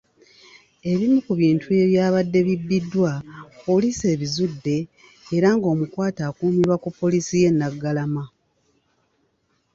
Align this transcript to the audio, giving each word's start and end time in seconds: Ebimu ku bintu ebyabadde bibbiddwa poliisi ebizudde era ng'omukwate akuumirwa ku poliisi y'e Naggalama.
Ebimu 0.91 1.19
ku 1.25 1.33
bintu 1.41 1.67
ebyabadde 1.83 2.39
bibbiddwa 2.47 3.11
poliisi 3.65 4.03
ebizudde 4.13 4.77
era 5.35 5.49
ng'omukwate 5.55 6.21
akuumirwa 6.29 6.75
ku 6.83 6.89
poliisi 6.99 7.33
y'e 7.41 7.51
Naggalama. 7.53 8.23